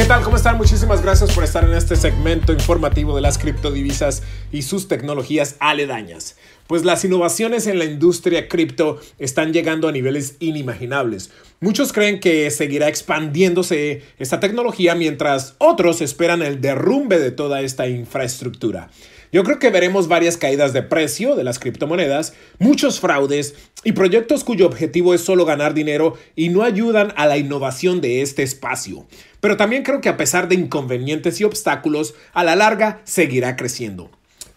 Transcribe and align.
¿Qué 0.00 0.06
tal? 0.06 0.22
¿Cómo 0.22 0.36
están? 0.36 0.56
Muchísimas 0.56 1.02
gracias 1.02 1.30
por 1.34 1.44
estar 1.44 1.62
en 1.62 1.74
este 1.74 1.94
segmento 1.94 2.54
informativo 2.54 3.14
de 3.14 3.20
las 3.20 3.36
criptodivisas 3.36 4.22
y 4.50 4.62
sus 4.62 4.88
tecnologías 4.88 5.56
aledañas. 5.60 6.38
Pues 6.66 6.86
las 6.86 7.04
innovaciones 7.04 7.66
en 7.66 7.78
la 7.78 7.84
industria 7.84 8.48
cripto 8.48 8.98
están 9.18 9.52
llegando 9.52 9.88
a 9.88 9.92
niveles 9.92 10.36
inimaginables. 10.40 11.30
Muchos 11.60 11.92
creen 11.92 12.18
que 12.18 12.50
seguirá 12.50 12.88
expandiéndose 12.88 14.02
esta 14.18 14.40
tecnología 14.40 14.94
mientras 14.94 15.54
otros 15.58 16.00
esperan 16.00 16.40
el 16.40 16.62
derrumbe 16.62 17.18
de 17.18 17.30
toda 17.30 17.60
esta 17.60 17.86
infraestructura. 17.86 18.88
Yo 19.32 19.44
creo 19.44 19.60
que 19.60 19.70
veremos 19.70 20.08
varias 20.08 20.36
caídas 20.36 20.72
de 20.72 20.82
precio 20.82 21.36
de 21.36 21.44
las 21.44 21.60
criptomonedas, 21.60 22.34
muchos 22.58 22.98
fraudes 22.98 23.54
y 23.84 23.92
proyectos 23.92 24.42
cuyo 24.42 24.66
objetivo 24.66 25.14
es 25.14 25.20
solo 25.20 25.44
ganar 25.44 25.72
dinero 25.72 26.16
y 26.34 26.48
no 26.48 26.64
ayudan 26.64 27.12
a 27.16 27.26
la 27.26 27.38
innovación 27.38 28.00
de 28.00 28.22
este 28.22 28.42
espacio. 28.42 29.06
Pero 29.40 29.56
también 29.56 29.84
creo 29.84 30.00
que 30.00 30.08
a 30.08 30.16
pesar 30.16 30.48
de 30.48 30.56
inconvenientes 30.56 31.40
y 31.40 31.44
obstáculos, 31.44 32.14
a 32.32 32.42
la 32.42 32.56
larga 32.56 33.02
seguirá 33.04 33.54
creciendo. 33.54 34.10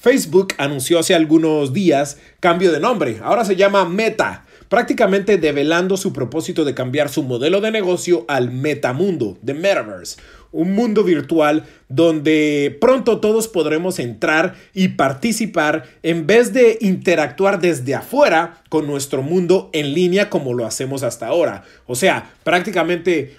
Facebook 0.00 0.54
anunció 0.58 0.98
hace 0.98 1.14
algunos 1.14 1.72
días 1.72 2.18
cambio 2.38 2.70
de 2.70 2.78
nombre, 2.78 3.20
ahora 3.22 3.44
se 3.44 3.56
llama 3.56 3.84
Meta 3.86 4.44
prácticamente 4.68 5.38
develando 5.38 5.96
su 5.96 6.12
propósito 6.12 6.64
de 6.64 6.74
cambiar 6.74 7.08
su 7.08 7.22
modelo 7.22 7.60
de 7.60 7.70
negocio 7.70 8.24
al 8.28 8.50
metamundo, 8.50 9.38
de 9.42 9.54
Metaverse, 9.54 10.20
un 10.52 10.74
mundo 10.74 11.04
virtual 11.04 11.64
donde 11.88 12.76
pronto 12.80 13.18
todos 13.18 13.48
podremos 13.48 13.98
entrar 13.98 14.54
y 14.74 14.88
participar 14.88 15.84
en 16.02 16.26
vez 16.26 16.52
de 16.52 16.78
interactuar 16.80 17.60
desde 17.60 17.94
afuera 17.94 18.62
con 18.68 18.86
nuestro 18.86 19.22
mundo 19.22 19.70
en 19.72 19.94
línea 19.94 20.30
como 20.30 20.54
lo 20.54 20.66
hacemos 20.66 21.02
hasta 21.02 21.26
ahora. 21.26 21.64
O 21.86 21.94
sea, 21.94 22.30
prácticamente 22.44 23.36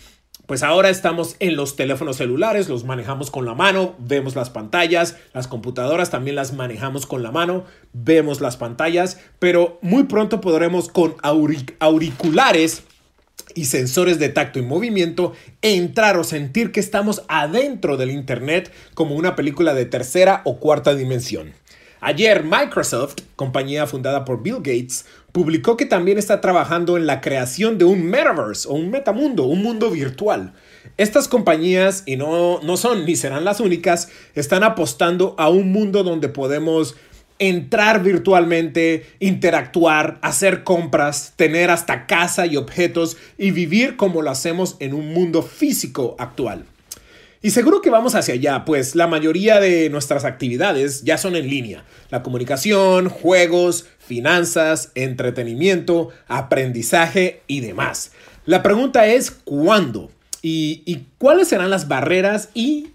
pues 0.49 0.63
ahora 0.63 0.89
estamos 0.89 1.35
en 1.39 1.55
los 1.55 1.75
teléfonos 1.75 2.17
celulares, 2.17 2.69
los 2.69 2.83
manejamos 2.83 3.29
con 3.29 3.45
la 3.45 3.53
mano, 3.53 3.93
vemos 3.99 4.35
las 4.35 4.49
pantallas, 4.49 5.15
las 5.31 5.47
computadoras 5.47 6.09
también 6.09 6.35
las 6.35 6.53
manejamos 6.53 7.05
con 7.05 7.21
la 7.21 7.31
mano, 7.31 7.65
vemos 7.93 8.41
las 8.41 8.57
pantallas, 8.57 9.19
pero 9.37 9.77
muy 9.83 10.05
pronto 10.05 10.41
podremos 10.41 10.89
con 10.89 11.17
auriculares 11.21 12.81
y 13.55 13.65
sensores 13.65 14.19
de 14.19 14.29
tacto 14.29 14.59
y 14.59 14.61
movimiento 14.61 15.33
entrar 15.61 16.17
o 16.17 16.23
sentir 16.23 16.71
que 16.71 16.79
estamos 16.79 17.23
adentro 17.27 17.97
del 17.97 18.11
Internet 18.11 18.71
como 18.93 19.15
una 19.15 19.35
película 19.35 19.73
de 19.73 19.85
tercera 19.85 20.41
o 20.45 20.59
cuarta 20.59 20.95
dimensión. 20.95 21.53
Ayer 22.01 22.45
Microsoft, 22.45 23.17
compañía 23.35 23.85
fundada 23.85 24.23
por 24.23 24.41
Bill 24.41 24.57
Gates, 24.57 25.05
publicó 25.33 25.75
que 25.75 25.85
también 25.85 26.17
está 26.17 26.39
trabajando 26.39 26.95
en 26.95 27.05
la 27.05 27.19
creación 27.19 27.77
de 27.77 27.83
un 27.83 28.05
metaverse 28.05 28.69
o 28.69 28.73
un 28.73 28.89
metamundo, 28.89 29.43
un 29.43 29.61
mundo 29.61 29.91
virtual. 29.91 30.53
Estas 30.95 31.27
compañías, 31.27 32.03
y 32.05 32.15
no, 32.15 32.61
no 32.61 32.77
son 32.77 33.05
ni 33.05 33.17
serán 33.17 33.43
las 33.43 33.59
únicas, 33.59 34.09
están 34.33 34.63
apostando 34.63 35.35
a 35.37 35.49
un 35.49 35.73
mundo 35.73 36.03
donde 36.03 36.29
podemos 36.29 36.95
entrar 37.39 38.03
virtualmente, 38.03 39.05
interactuar, 39.19 40.19
hacer 40.21 40.63
compras, 40.63 41.33
tener 41.35 41.71
hasta 41.71 42.05
casa 42.05 42.45
y 42.45 42.57
objetos 42.57 43.17
y 43.37 43.51
vivir 43.51 43.95
como 43.95 44.21
lo 44.21 44.29
hacemos 44.29 44.75
en 44.79 44.93
un 44.93 45.13
mundo 45.13 45.41
físico 45.41 46.15
actual. 46.19 46.65
Y 47.41 47.51
seguro 47.51 47.81
que 47.81 47.89
vamos 47.89 48.15
hacia 48.15 48.33
allá, 48.33 48.65
pues 48.65 48.95
la 48.95 49.07
mayoría 49.07 49.61
de 49.61 49.89
nuestras 49.89 50.25
actividades 50.25 51.03
ya 51.03 51.17
son 51.17 51.37
en 51.37 51.49
línea. 51.49 51.85
La 52.09 52.21
comunicación, 52.21 53.07
juegos, 53.07 53.85
finanzas, 53.97 54.91
entretenimiento, 54.93 56.09
aprendizaje 56.27 57.41
y 57.47 57.61
demás. 57.61 58.11
La 58.45 58.61
pregunta 58.61 59.07
es 59.07 59.31
¿cuándo? 59.31 60.11
¿Y, 60.41 61.05
cuáles 61.17 61.47
serán 61.47 61.69
las 61.69 61.87
barreras 61.87 62.49
y 62.53 62.87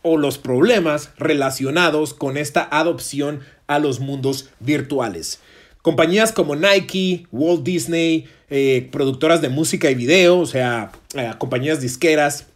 o 0.00 0.16
los 0.16 0.38
problemas 0.38 1.10
relacionados 1.18 2.14
con 2.14 2.38
esta 2.38 2.66
adopción 2.70 3.40
a 3.74 3.78
los 3.78 4.00
mundos 4.00 4.50
virtuales? 4.60 5.40
Compañías 5.82 6.32
como 6.32 6.54
Nike, 6.54 7.26
Walt 7.32 7.64
Disney, 7.64 8.26
eh, 8.50 8.88
productoras 8.92 9.42
de 9.42 9.48
música 9.48 9.90
y 9.90 9.94
video, 9.94 10.38
o 10.38 10.46
sea, 10.46 10.92
eh, 11.14 11.32
compañías 11.38 11.80
disqueras, 11.80 12.46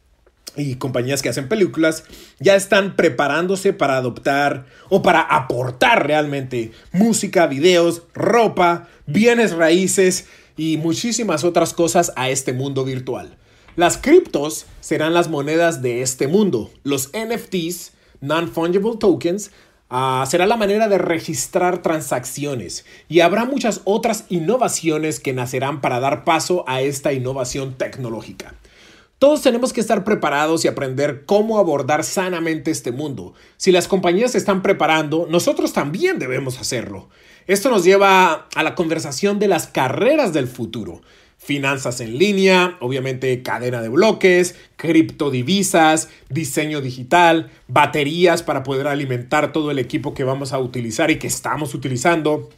y 0.57 0.77
compañías 0.77 1.23
que 1.23 1.29
hacen 1.29 1.49
películas 1.49 2.05
ya 2.41 2.57
están 2.57 2.97
preparándose 2.97 3.73
para 3.73 3.97
adoptar 3.97 4.67
o 4.89 5.03
para 5.03 5.21
aportar 5.21 6.07
realmente 6.07 6.73
música, 6.93 7.47
videos, 7.47 8.03
ropa, 8.15 8.89
bienes 9.07 9.53
raíces 9.53 10.27
y 10.57 10.79
muchísimas 10.79 11.45
otras 11.45 11.75
cosas 11.75 12.13
a 12.17 12.31
este 12.31 12.53
mundo 12.53 12.85
virtual. 12.85 13.37
Las 13.77 13.99
criptos 13.99 14.67
serán 14.81 15.13
las 15.13 15.29
monedas 15.29 15.83
de 15.83 16.01
este 16.01 16.29
mundo. 16.29 16.71
Los 16.83 17.11
NFTs, 17.13 17.93
Non-Fungible 18.23 18.97
Tokens, 18.99 19.51
uh, 19.91 20.27
será 20.27 20.47
la 20.47 20.57
manera 20.57 20.89
de 20.89 20.99
registrar 20.99 21.83
transacciones 21.83 22.85
y 23.09 23.21
habrá 23.21 23.45
muchas 23.45 23.81
otras 23.85 24.25
innovaciones 24.29 25.21
que 25.21 25.33
nacerán 25.33 25.81
para 25.81 26.01
dar 26.01 26.25
paso 26.25 26.65
a 26.67 26.81
esta 26.81 27.13
innovación 27.13 27.75
tecnológica. 27.75 28.55
Todos 29.19 29.41
tenemos 29.41 29.73
que 29.73 29.81
estar 29.81 30.05
preparados 30.05 30.65
y 30.65 30.69
aprender 30.69 31.25
cómo 31.25 31.59
abordar 31.59 32.05
sanamente 32.05 32.71
este 32.71 32.93
mundo. 32.93 33.33
Si 33.57 33.73
las 33.73 33.89
compañías 33.89 34.33
se 34.33 34.39
están 34.39 34.63
preparando, 34.63 35.27
nosotros 35.31 35.73
también 35.73 36.19
debemos 36.19 36.61
hacerlo. 36.61 37.09
Esto 37.47 37.71
nos 37.71 37.83
lleva 37.83 38.47
a 38.55 38.63
la 38.63 38.75
conversación 38.75 39.39
de 39.39 39.49
las 39.49 39.69
carreras 39.69 40.35
del 40.35 40.49
futuro. 40.49 41.01
Finanzas 41.47 42.01
en 42.01 42.19
línea, 42.19 42.77
obviamente 42.81 43.41
cadena 43.45 43.81
de 43.81 43.89
bloques, 43.89 44.57
criptodivisas, 44.75 46.09
diseño 46.29 46.81
digital, 46.81 47.53
baterías 47.69 48.43
para 48.43 48.65
poder 48.65 48.89
alimentar 48.89 49.53
todo 49.53 49.71
el 49.71 49.79
equipo 49.79 50.13
que 50.13 50.25
vamos 50.25 50.53
a 50.53 50.59
utilizar 50.59 51.13
y 51.13 51.21
que 51.21 51.29
estamos 51.29 51.73
utilizando, 51.73 52.51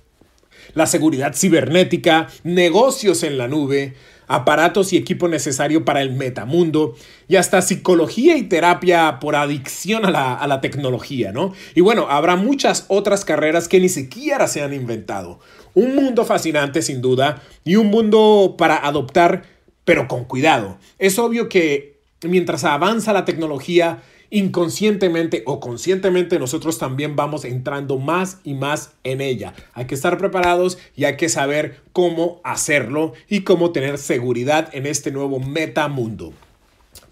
la 0.73 0.87
seguridad 0.87 1.35
cibernética, 1.35 2.29
negocios 2.45 3.25
en 3.25 3.37
la 3.37 3.47
nube, 3.47 3.93
aparatos 4.29 4.93
y 4.93 4.97
equipo 4.97 5.27
necesario 5.27 5.85
para 5.85 6.03
el 6.03 6.13
metamundo 6.13 6.95
y 7.27 7.37
hasta 7.37 7.63
psicología 7.63 8.37
y 8.37 8.45
terapia 8.45 9.19
por 9.21 9.35
adicción 9.35 10.05
a 10.07 10.11
la, 10.11 10.35
a 10.35 10.47
la 10.47 10.61
tecnología, 10.61 11.33
¿no? 11.33 11.53
Y 11.75 11.81
bueno, 11.81 12.07
habrá 12.09 12.37
muchas 12.37 12.85
otras 12.89 13.25
carreras 13.25 13.67
que 13.67 13.81
ni 13.81 13.89
siquiera 13.89 14.47
se 14.47 14.63
han 14.63 14.73
inventado. 14.75 15.41
Un 15.75 15.95
mundo 15.95 16.25
fascinante 16.25 16.83
sin 16.83 17.01
duda 17.01 17.43
y 17.65 17.77
un 17.77 17.89
mundo 17.89 18.55
para 18.57 18.77
adoptar, 18.77 19.45
pero 19.85 20.07
con 20.07 20.25
cuidado. 20.25 20.79
Es 20.99 21.19
obvio 21.19 21.49
que 21.49 21.98
mientras 22.23 22.65
avanza 22.65 23.13
la 23.13 23.25
tecnología, 23.25 24.03
inconscientemente 24.31 25.43
o 25.47 25.61
conscientemente 25.61 26.39
nosotros 26.39 26.79
también 26.79 27.17
vamos 27.17 27.45
entrando 27.45 27.99
más 27.99 28.39
y 28.45 28.55
más 28.55 28.93
en 29.05 29.21
ella. 29.21 29.53
Hay 29.75 29.87
que 29.87 29.95
estar 29.95 30.17
preparados 30.19 30.79
y 30.97 31.05
hay 31.05 31.17
que 31.17 31.29
saber 31.29 31.81
cómo 31.93 32.41
hacerlo 32.45 33.13
y 33.29 33.43
cómo 33.43 33.73
tener 33.73 33.99
seguridad 33.99 34.71
en 34.73 34.87
este 34.87 35.11
nuevo 35.11 35.41
metamundo. 35.41 36.33